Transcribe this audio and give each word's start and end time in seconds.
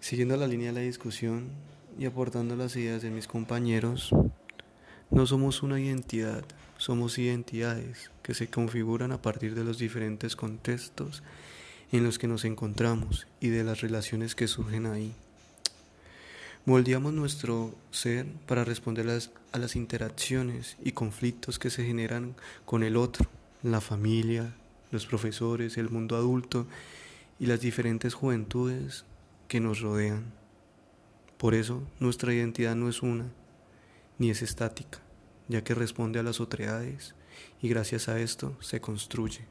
Siguiendo 0.00 0.38
la 0.38 0.46
línea 0.46 0.68
de 0.72 0.80
la 0.80 0.86
discusión 0.86 1.50
y 1.98 2.06
aportando 2.06 2.56
las 2.56 2.74
ideas 2.74 3.02
de 3.02 3.10
mis 3.10 3.26
compañeros, 3.26 4.10
no 5.10 5.26
somos 5.26 5.62
una 5.62 5.78
identidad, 5.78 6.42
somos 6.78 7.18
identidades 7.18 8.10
que 8.22 8.32
se 8.32 8.48
configuran 8.48 9.12
a 9.12 9.20
partir 9.20 9.54
de 9.54 9.62
los 9.62 9.78
diferentes 9.78 10.36
contextos 10.36 11.22
en 11.92 12.02
los 12.02 12.18
que 12.18 12.28
nos 12.28 12.46
encontramos 12.46 13.26
y 13.40 13.48
de 13.48 13.62
las 13.62 13.82
relaciones 13.82 14.34
que 14.34 14.48
surgen 14.48 14.86
ahí. 14.86 15.12
Moldeamos 16.64 17.12
nuestro 17.12 17.74
ser 17.90 18.24
para 18.46 18.64
responder 18.64 19.06
a 19.52 19.58
las 19.58 19.76
interacciones 19.76 20.78
y 20.82 20.92
conflictos 20.92 21.58
que 21.58 21.68
se 21.68 21.84
generan 21.84 22.34
con 22.64 22.84
el 22.84 22.96
otro, 22.96 23.26
la 23.62 23.82
familia, 23.82 24.54
los 24.92 25.04
profesores, 25.04 25.76
el 25.76 25.90
mundo 25.90 26.16
adulto 26.16 26.66
y 27.38 27.46
las 27.46 27.60
diferentes 27.60 28.14
juventudes 28.14 29.04
que 29.50 29.58
nos 29.58 29.80
rodean. 29.80 30.32
Por 31.36 31.54
eso 31.54 31.82
nuestra 31.98 32.32
identidad 32.32 32.76
no 32.76 32.88
es 32.88 33.02
una, 33.02 33.32
ni 34.16 34.30
es 34.30 34.42
estática, 34.42 35.00
ya 35.48 35.64
que 35.64 35.74
responde 35.74 36.20
a 36.20 36.22
las 36.22 36.38
otredades 36.38 37.16
y 37.60 37.68
gracias 37.68 38.08
a 38.08 38.20
esto 38.20 38.56
se 38.60 38.80
construye. 38.80 39.48